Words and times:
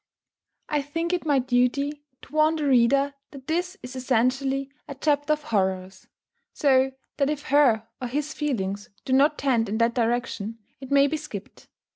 I 0.67 0.81
think 0.81 1.13
it 1.13 1.27
my 1.27 1.37
duty 1.37 2.01
to 2.23 2.33
warn 2.33 2.55
the 2.55 2.65
reader 2.65 3.13
that 3.29 3.45
this 3.45 3.77
is 3.83 3.95
essentially 3.95 4.71
a 4.87 4.95
chapter 4.95 5.33
of 5.33 5.43
horrors; 5.43 6.07
so 6.53 6.93
that 7.17 7.29
if 7.29 7.43
her 7.49 7.87
or 8.01 8.07
his 8.07 8.33
feelings 8.33 8.89
do 9.05 9.13
not 9.13 9.37
tend 9.37 9.69
in 9.69 9.77
that 9.77 9.93
direction, 9.93 10.57
it 10.79 10.89
may 10.89 11.05
be 11.05 11.17
skipped. 11.17 11.67